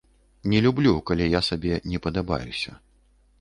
[0.53, 2.71] Не люблю, калі я сабе не падабаюся.